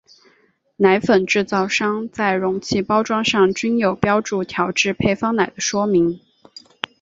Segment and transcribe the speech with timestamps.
[0.77, 6.19] 奶粉制造商在容器包装上均有标注调制配方奶的说明。